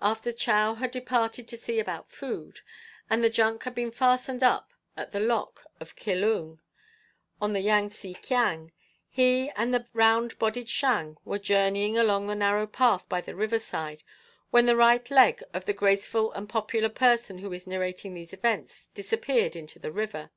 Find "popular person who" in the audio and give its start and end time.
16.48-17.52